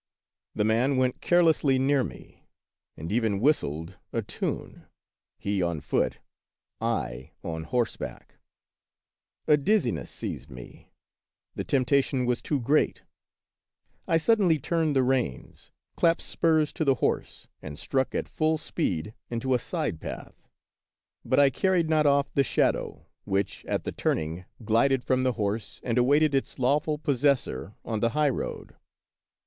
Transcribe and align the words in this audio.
The 0.55 0.63
man 0.63 0.97
went 0.97 1.21
carelessly 1.21 1.77
near 1.77 2.03
me, 2.03 2.47
and 2.97 3.11
even 3.11 3.39
whistled 3.39 3.97
a 4.11 4.23
tune,— 4.23 4.87
he 5.37 5.61
on 5.61 5.79
foot, 5.79 6.17
I 6.81 7.33
on 7.43 7.65
horseback. 7.65 8.39
88 9.45 9.45
The 9.45 9.51
Wonderful 9.51 9.53
History 9.53 9.53
A 9.53 9.57
dizziness 10.01 10.09
seized 10.09 10.49
me; 10.49 10.91
the 11.53 11.63
temptation 11.63 12.25
was 12.25 12.41
too 12.41 12.59
great; 12.59 13.03
I 14.07 14.17
suddenly 14.17 14.57
turned 14.57 14.95
the 14.95 15.03
reins, 15.03 15.69
clapped 15.95 16.23
spurs 16.23 16.73
to 16.73 16.83
the 16.83 16.95
horse, 16.95 17.47
and 17.61 17.77
struck 17.77 18.15
at 18.15 18.27
full 18.27 18.57
speed 18.57 19.13
into 19.29 19.53
a 19.53 19.59
side 19.59 19.99
path. 20.01 20.47
But 21.23 21.39
I 21.39 21.51
carried 21.51 21.91
not 21.91 22.07
off 22.07 22.33
the 22.33 22.43
shadow, 22.43 23.05
which 23.25 23.63
at 23.65 23.83
the 23.83 23.91
turning 23.91 24.45
glided 24.65 25.03
from 25.03 25.21
the 25.21 25.33
horse 25.33 25.79
and 25.83 25.99
awaited 25.99 26.33
its 26.33 26.57
lawful 26.57 26.97
possessor 26.97 27.75
on 27.85 27.99
the 27.99 28.09
highroad. 28.17 28.75